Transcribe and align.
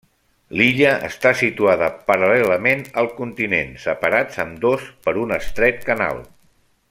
L'illa 0.59 0.93
està 1.07 1.33
situada 1.41 1.89
paral·lelament 2.07 2.81
al 3.03 3.11
continent, 3.19 3.71
separats 3.85 4.43
ambdós 4.47 4.91
per 5.07 5.17
un 5.27 5.39
estret 5.41 5.83
canal. 5.93 6.25